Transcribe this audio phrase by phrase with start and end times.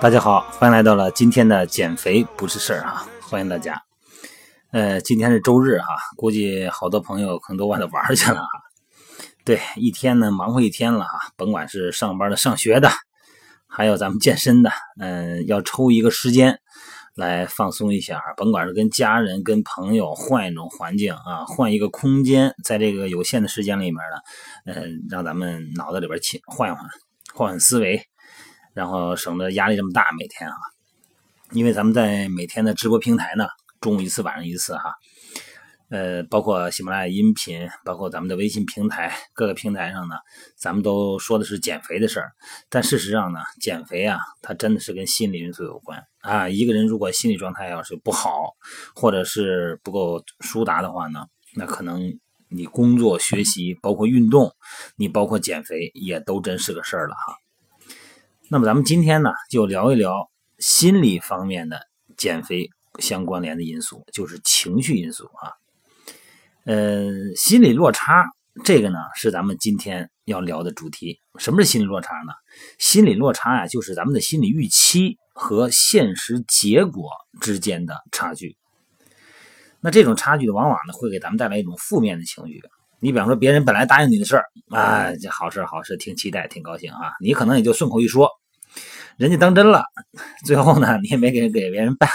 [0.00, 3.06] 大家好，欢迎来到了今天的减肥不是事儿啊！
[3.20, 3.82] 欢迎大家。
[4.72, 8.48] 呃，今天是周日哈、估计好多朋友可能都外头玩儿去了哈、
[9.44, 12.90] 对，一天呢忙活一天了哈、甭管是上班的、上学的，
[13.66, 16.58] 还有咱们健身的，嗯、要抽一个时间
[17.16, 26.84] 来放松一下，甭管是跟家人、跟朋友换一种环境啊，换一个空间，在这个有限的时间里面呢，呃，让咱们脑子里边清换换
[27.34, 28.02] 换换思维，
[28.74, 30.54] 然后省得压力这么大每天啊。
[31.52, 33.46] 因为咱们在每天的直播平台呢，
[33.80, 34.94] 中午一次，晚上一次哈。
[35.88, 40.16] 呃，包括喜马拉雅音频，包括咱们的微信平台，各个平台上呢，
[40.56, 42.32] 咱们都说的是减肥的事儿。
[42.68, 46.48] 但事实上呢，减肥啊，它真的是跟心理因素有关啊。
[46.48, 48.56] 一个人如果心理状态要是不好，
[48.96, 54.56] 或者是不够舒达的话呢，那可能你工作、学习，包括运动，
[54.96, 57.36] 你包括减肥，也都真是个事儿了哈。
[58.50, 65.52] 那么咱们今天呢，就聊一聊心理方面的减肥相关联的因素，就是情绪因素啊。
[66.66, 68.26] 呃，心理落差
[68.64, 71.20] 这个呢，是咱们今天要聊的主题。
[71.38, 72.32] 什么是心理落差呢？
[72.76, 77.08] 心理落差呀、就是咱们的心理预期和现实结果
[77.40, 78.56] 之间的差距。
[79.80, 82.60] 那这种差距，往往呢会给咱们带来一种负面的情绪。
[82.98, 88.28] 你比方说，别人本来答应你的事儿，啊，这好事好事，挺期待，挺高兴啊，你可能也就顺口一说，
[89.16, 89.84] 人家当真了，
[90.44, 92.08] 最后呢，你也没给给别人办，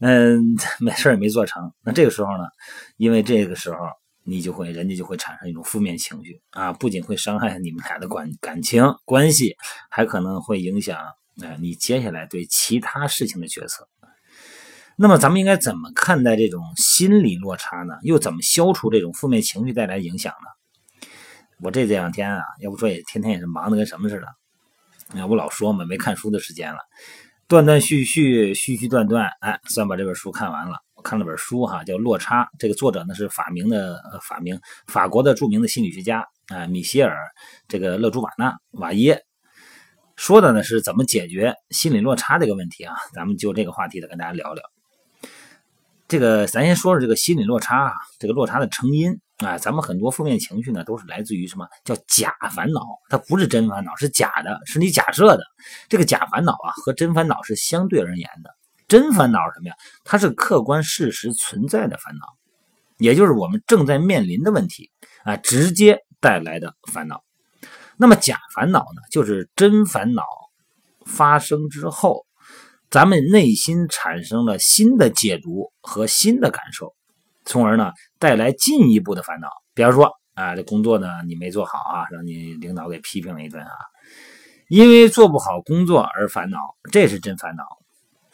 [0.00, 1.72] 嗯，没事也没做成。
[1.82, 2.44] 那这个时候呢，
[2.96, 3.78] 因为这个时候
[4.24, 9.56] 你就会，人家就会产生一种负面情绪啊，不仅会伤害你们俩的感感情关系，
[9.88, 10.98] 还可能会影响
[11.40, 13.88] 呃你接下来对其他事情的决策。
[14.98, 17.94] 那么咱们应该怎么看待这种心理落差呢？
[18.02, 21.08] 又怎么消除这种负面情绪带来影响呢？
[21.62, 24.26] 我这这两天啊，要不说也天天也是忙的跟什么似的。
[25.14, 26.78] 哎，我老说嘛，没看书的时间了，
[27.48, 30.78] 断断续续，续续断断，哎，算把这本书看完了。
[30.94, 37.16] 我看了本书哈，叫《落差》，这个作者呢是法名的呃法名法国的著名的心理学家啊、米歇尔
[37.68, 39.22] 这个勒朱瓦纳瓦耶。
[40.16, 42.96] 说的呢是怎么解决心理落差这个问题啊？
[43.14, 44.64] 咱们就这个话题的跟大家聊聊。
[46.08, 52.80] 这个咱先说说这个心理落差啊，这个落差的成因啊，咱们很多负面情绪呢都是来自于什么叫假烦恼，
[53.10, 55.42] 它不是真烦恼，是假的，是你假设的。
[55.88, 58.50] 这个假烦恼啊和真烦恼是相对而言的。
[58.88, 59.74] 真烦恼是什么呀？
[60.04, 62.26] 它是客观事实存在的烦恼，
[62.98, 64.90] 也就是我们正在面临的问题
[65.24, 67.22] 啊，直接带来的烦恼。
[67.98, 70.22] 那么假烦恼呢，就是真烦恼
[71.04, 72.24] 发生之后。
[72.88, 76.94] 咱们内心产生了新的解读和新的感受，
[77.46, 79.48] 从而呢带来进一步的烦恼。
[79.72, 83.72] 比方说啊，这工作呢你没做好啊，让你领导给批评了一顿啊，
[84.68, 86.58] 因为做不好工作而烦恼，
[86.92, 87.64] 这是真烦恼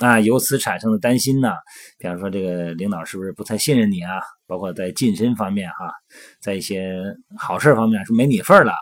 [0.05, 0.19] 啊。
[0.19, 1.53] 由此产生的担心呢，
[1.99, 4.21] 比方说这个领导是不是不太信任你啊？
[4.47, 5.93] 包括在晋升方面哈、
[6.41, 6.99] 在一些
[7.39, 8.73] 好事方面是没你份了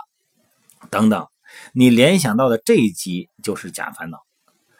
[0.90, 1.26] 等等，
[1.74, 4.18] 你联想到的这一级就是假烦恼。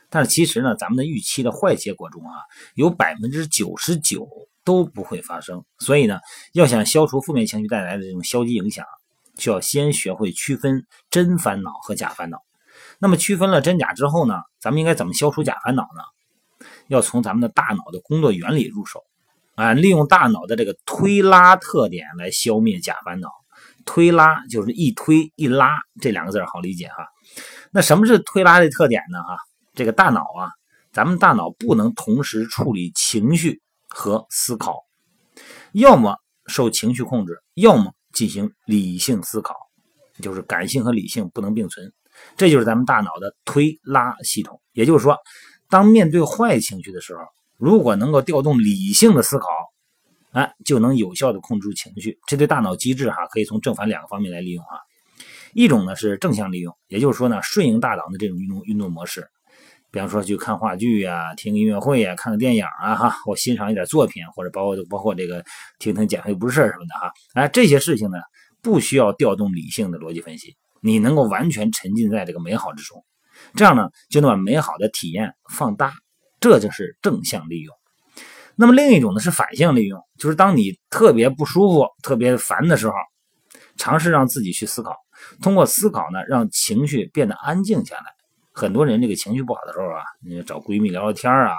[0.09, 2.33] 但是其实呢，咱们的预期的坏结果中啊，
[2.75, 4.29] 有百分之九十九
[4.65, 5.65] 都不会发生。
[5.79, 6.19] 所以呢，
[6.53, 8.85] 要想消除负面情绪带来的这种消极影响，
[9.39, 12.39] 需要先学会区分真烦恼和假烦恼。
[12.99, 16.67] 那么区分了真假之后呢，咱们应该怎么消除假烦恼呢？
[16.89, 19.03] 要从咱们的大脑的工作原理入手，
[19.55, 23.29] 啊，利用大脑的这个推拉特点来消灭假烦恼。
[23.87, 25.71] 推拉就是一推一拉
[26.03, 27.07] 这两个字好理解哈。
[27.73, 29.19] 那什么是推拉的特点呢？
[29.23, 29.39] 哈？
[29.75, 30.51] 这个大脑啊，
[30.93, 34.85] 咱们大脑不能同时处理情绪和思考，
[35.73, 39.55] 要么受情绪控制，要么进行理性思考，
[40.23, 41.93] 就是感性和理性不能并存。
[42.37, 44.61] 这就是咱们大脑的推拉系统。
[44.73, 45.17] 也就是说，
[45.69, 47.23] 当面对坏情绪的时候，
[47.57, 49.47] 如果能够调动理性的思考，
[50.33, 52.19] 哎，就能有效的控制住情绪。
[52.27, 54.81] 这对大脑机制哈，可以从正反两个方面来利用哈。
[55.53, 59.29] 一种呢是正向利用，也就是说呢，顺应大脑的这种运动运动模式。
[59.93, 65.45] 比方说去看话剧呀、听音乐会呀、看个电影啊，哈，或欣赏一点作品，或者包括包括这个
[65.79, 68.19] 听听减肥不是事儿什么的哈，哎，这些事情呢，
[68.63, 73.05] 不需要调动理性的逻辑分析，你能够完全沉浸在这个美好之中，
[73.55, 75.93] 这样呢，就能把美好的体验放大，
[76.39, 77.75] 这就是正向利用。
[78.55, 82.95] 那么另一种呢是反向利用，就是当你特别不舒服、特别烦的时候，
[83.77, 84.95] 尝试让自己去思考，
[85.43, 88.20] 通过思考呢，让情绪变得安静下来。
[88.53, 91.55] 很多人这个情绪不好的时候啊，你找闺蜜聊聊天啊，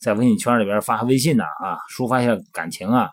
[0.00, 3.10] 在微信圈里边发发微信呐啊，抒发一下感情啊。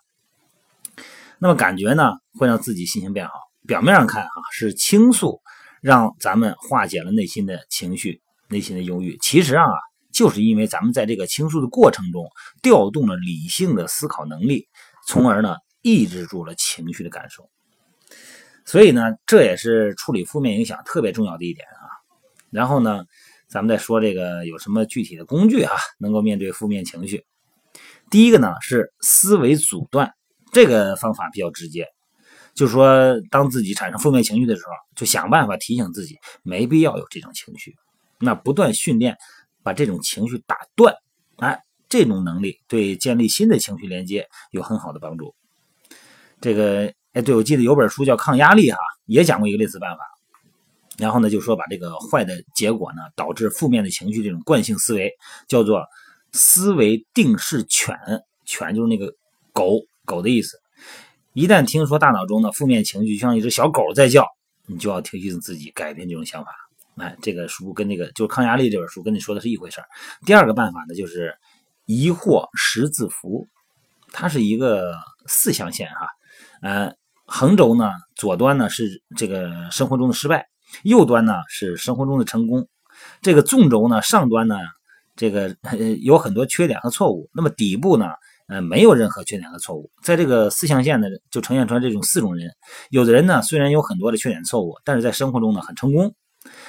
[1.39, 3.33] 那么感觉呢会让自己心情变好。
[3.67, 5.41] 表面上看啊是倾诉，
[5.81, 9.17] 让咱们化解了内心的情绪、内心的忧郁。
[9.21, 9.65] 其实啊，
[10.13, 12.29] 就是因为咱们在这个倾诉的过程中
[12.61, 14.67] 调动了理性的思考能力，
[15.07, 17.49] 从而呢抑制住了情绪的感受。
[18.65, 21.84] 所以呢，这也是处理负面影响特别重要的一点啊。
[22.55, 23.03] 然后呢，
[23.47, 27.25] 咱们再说这个有什么具体的工具啊，能够面对负面情绪。
[28.09, 30.13] 第一个呢是思维阻断，
[30.53, 31.85] 这个方法比较直接，
[32.53, 37.75] 就是说当自己产生负面情绪的时候，就想办法提醒自己没必要有这种情绪，
[38.19, 39.17] 那不断训练
[39.61, 40.95] 把这种情绪打断，
[41.37, 45.35] 哎，这种能力对建立新的情绪连接有很好的帮助。
[46.39, 46.93] 这个。
[47.15, 50.03] 哎，对，我记得有本书叫《抗压力》哈，也讲过一个类似办法。
[50.97, 55.11] 然后呢，就说把这个坏的结果呢，导致负面的情绪这种惯性思维，
[55.47, 55.83] 叫做
[56.31, 57.97] 思维定势犬，
[58.45, 59.13] 犬就是那个
[59.51, 60.57] 狗狗的意思。
[61.33, 64.25] 一旦听说大脑中的负面情绪像一只小狗在叫，
[64.67, 66.51] 你就要提醒自己改变这种想法。
[66.95, 69.81] 哎，这个书跟那个就是《抗压力》这本书跟你说的是一回事
[70.25, 71.35] 第二个办法呢，就是
[71.85, 73.47] 疑惑十字符，
[74.11, 74.95] 它是一个
[75.25, 76.07] 四象限哈，
[76.61, 76.93] 呃。
[77.27, 80.45] 横轴呢，左端呢是这个生活中的失败，
[80.83, 82.67] 右端呢是生活中的成功。
[83.21, 84.55] 这个纵轴呢，上端呢，
[85.15, 87.29] 这个呃有很多缺点和错误。
[87.33, 88.05] 那么底部呢，
[88.47, 89.89] 呃，没有任何缺点和错误。
[90.01, 92.49] 在这个四象限呢，就呈现出来这种四种人。
[92.89, 96.13] 有的人呢，虽然有很多的缺点错误，但是在生活中呢很成功。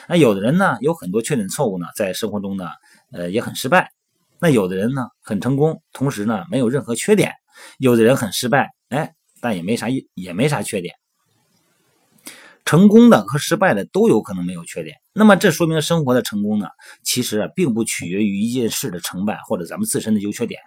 [0.08, 2.68] 那有的人呢，有很多缺点错误呢，在生活中呢，
[3.12, 3.92] 呃，也很失败。
[4.40, 7.32] 那有的人呢，很成功，同时呢，没有任何缺点。
[7.78, 9.12] 有的人很失败，哎。
[9.38, 10.94] 但也没啥也没啥缺点，
[12.66, 14.96] 成功的和失败的都有可能没有缺点。
[15.14, 16.66] 那么这说明生活的成功呢，
[17.02, 20.60] 其实啊并不取决于一件事的成败或者咱们自身的优缺点，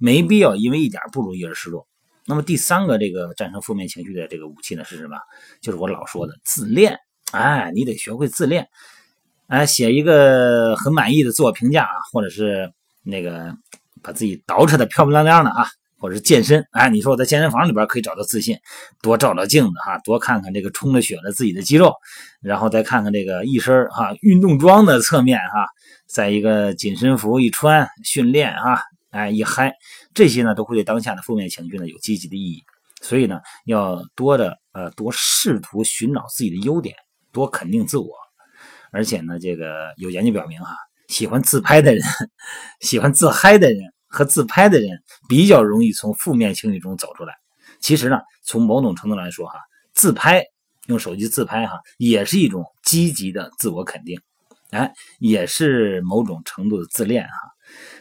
[0.00, 1.86] 没必要因为一点不如意而失落。
[2.24, 5.16] 那么第三个这个战胜负面情绪的这个武器呢是什么？
[5.60, 6.98] 就是我老说的自恋。
[7.32, 8.68] 哎，你得学会自恋，
[9.46, 12.70] 哎，写一个很满意的自我评价啊，或者是
[13.02, 13.56] 那个
[14.02, 15.66] 把自己捯饬的漂漂亮亮的啊。
[16.02, 18.58] 或者是健身，哎，你说我在健身房里边可以找到自信，
[19.00, 21.94] 多照照镜子哈，多看看这个充了血的自己的肌肉，
[22.40, 25.68] 然后再看看这个一身哈运动装的侧面哈，
[26.08, 29.72] 在一个紧身服一穿训练啊，哎一嗨，
[30.12, 32.64] 这些呢都会对当下的负面情绪呢有积极的意义，
[33.00, 36.96] 所以呢要多的呃多试图寻找自己的优点，
[37.30, 38.10] 多肯定自我，
[38.90, 40.74] 而且呢这个有研究表明哈，
[41.06, 42.02] 喜欢自拍的人，
[42.82, 43.78] 喜欢自嗨的人。
[44.12, 47.34] 和自拍的人比较容易从负面情绪中走出来。
[47.80, 49.58] 其实呢，从某种程度来说，哈，
[49.94, 50.44] 自拍
[50.86, 54.20] 用手机自拍，哈，也是一种积极的自我肯定，
[54.70, 57.34] 哎，也是某种程度的自恋，哈。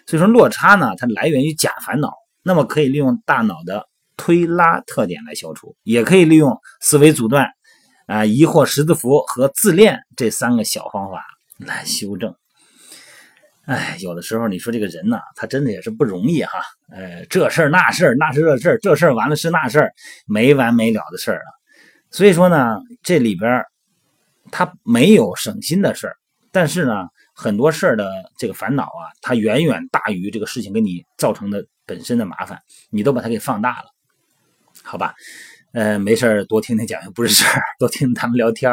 [0.05, 2.13] 所以说，落差呢，它来源于假烦恼，
[2.43, 3.87] 那么可以利用大脑的
[4.17, 7.47] 推拉特点来消除，也可以利用思维阻断、
[8.07, 11.23] 啊疑惑十字符和自恋这三个小方法
[11.57, 12.35] 来修正。
[13.71, 16.61] 哎，有的时候你说这个人呢，他真的也是不容易哈。
[16.89, 19.93] 呃，这事儿那事儿，那是这事儿，这事儿完了是那事儿，
[20.25, 21.47] 没完没了的事儿啊。
[22.09, 23.63] 所以说呢，这里边
[24.51, 26.17] 他没有省心的事儿，
[26.51, 33.85] 但是呢，很多事儿的这个烦恼啊，它远远大于这个事情给你造成的本身的麻烦，你都把它给放大了，
[34.83, 35.15] 好吧？
[35.73, 38.69] 呃，没事多听听讲又不是事儿，多听他们聊天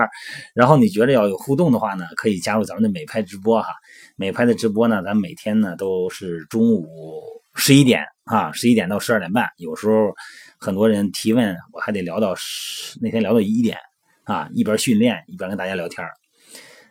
[0.52, 3.68] 然后你觉得要有互动的话呢，可以加入咱们的美拍直播哈。
[4.16, 7.22] 美拍的直播呢，咱每天呢都是中午
[7.54, 9.48] 十一点啊，十一点到十二点半。
[9.58, 10.12] 有时候
[10.58, 13.78] 很多人提问，我还得聊到十那天聊到一点
[14.24, 16.04] 啊，一边训练一边跟大家聊天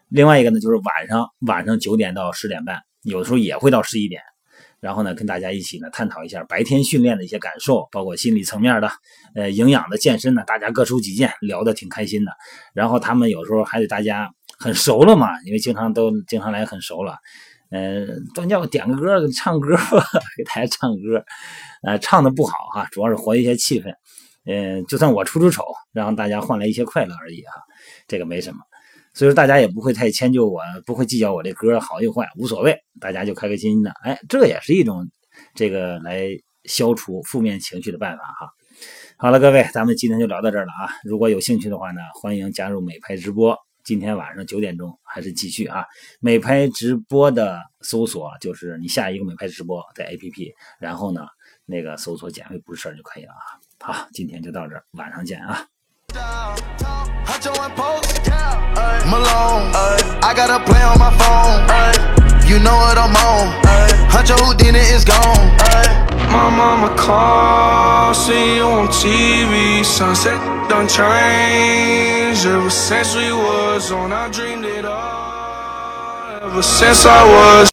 [0.07, 4.21] 另外一个呢，就是晚上晚上九点到十点半，有的时候也会到十一点。
[4.79, 8.91] 然后呢，跟大家一起呢探讨一下白天训练的一些感受，包括心理层面的，
[9.35, 12.31] 呃，营养的、健身的，大家各抒己见，聊得挺开心的。
[12.73, 14.29] 然后他们有时候还得大家
[14.59, 17.17] 很熟了嘛，因为经常都经常来很熟了，
[17.71, 20.05] 嗯，专叫点个歌，唱歌吧，
[20.37, 21.25] 给大家唱歌，
[21.81, 23.93] 呃，唱的不好哈，主要是活跃一些气氛，
[24.45, 27.63] 嗯，就算我出出丑，让大家换来一些快乐而已哈，
[28.07, 28.59] 这个没什么。
[29.17, 33.89] 所以说大家也不会太迁就我，不会计较我这歌好与坏，无所谓，大家就开开心心的。
[34.03, 35.09] 哎，这也是一种
[35.55, 36.27] 这个来
[36.65, 38.47] 消除负面情绪的办法哈。
[39.17, 40.93] 好了，各位，咱们今天就聊到这儿了啊。
[41.03, 43.57] 如果有兴趣的话呢，欢迎加入美拍直播。
[43.83, 45.83] 今天晚上九点钟还是继续啊。
[46.19, 51.25] 美拍直播的搜索就是你下一个美拍直播在 APP，然后呢
[51.65, 53.41] 那个搜索减肥不是事儿就可以了啊。
[53.79, 55.65] 好，今天就到这儿，晚上见啊。
[59.11, 59.65] Malone.
[60.27, 61.59] I got a play on my phone.
[62.49, 63.45] You know what I'm on.
[64.13, 65.47] Huncho Houdini is gone.
[66.31, 69.83] my mama car, see you on TV.
[69.83, 70.39] Sunset
[70.69, 74.11] done changed ever since we was on.
[74.11, 75.27] I dreamed it all
[76.47, 77.57] ever since I was.